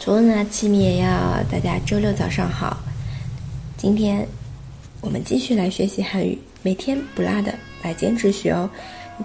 [0.00, 2.76] 좋은아침이에요，大家周六早上好。
[3.76, 4.28] 今天
[5.00, 8.68] 我们继续来学习汉语，每天不落的来坚持学哦。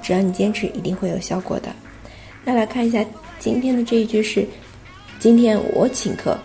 [0.02, 1.76] 只要你坚持，一定会有效果的。
[2.46, 3.04] 那来看一下
[3.40, 4.48] 今天的这一句是：
[5.20, 6.40] 今天我请客。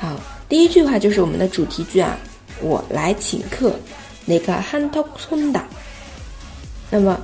[0.00, 0.14] 好，
[0.48, 2.16] 第一句话就是我们的主题句啊，
[2.60, 3.74] 我来请客，
[4.24, 5.60] 那个憨头村的。
[6.88, 7.18] 那么，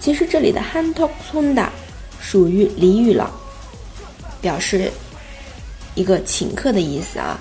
[0.00, 1.68] 其实这里的憨头村的
[2.18, 3.30] 属于俚语了，
[4.40, 4.90] 表示
[5.94, 7.38] 一个请客的意思啊。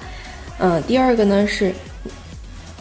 [0.58, 1.74] 嗯，第二个呢是，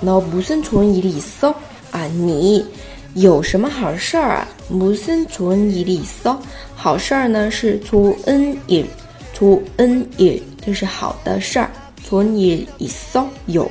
[0.00, 1.54] 那木森村伊里骚
[1.92, 2.66] 啊，你
[3.14, 4.48] 有什么好事儿啊？
[4.68, 6.42] 木森村伊里骚，
[6.74, 8.84] 好事儿呢是出恩也，
[9.32, 10.42] 出恩也。
[10.67, 11.69] 就是好的事儿，
[12.03, 13.69] 从你一搜有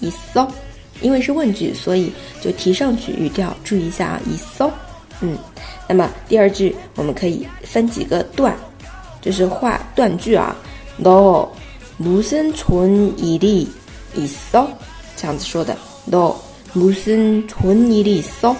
[0.00, 0.46] 一搜，
[1.00, 4.70] 因为是问句，所以就提上去语调，注意一下啊，一搜，
[5.20, 5.36] 嗯，
[5.88, 8.54] 那么第二句我们可以分几个段，
[9.20, 10.54] 就是画断句啊。
[10.96, 13.68] No，무슨촌일이있
[14.52, 14.68] 어？
[15.16, 15.76] 这样子说的。
[16.06, 18.56] No，무슨촌일이있 어？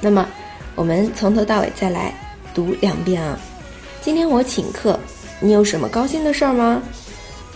[0.00, 0.26] 那么
[0.74, 2.14] 我们从头到尾再来
[2.54, 3.38] 读两遍啊。
[4.00, 4.98] 今天我请客。
[5.40, 6.82] 你有什么高兴的事儿吗？